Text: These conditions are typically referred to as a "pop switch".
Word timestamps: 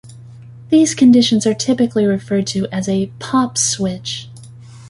These 0.69 0.95
conditions 0.95 1.45
are 1.45 1.53
typically 1.53 2.07
referred 2.07 2.47
to 2.47 2.65
as 2.71 2.89
a 2.89 3.11
"pop 3.19 3.55
switch". 3.55 4.29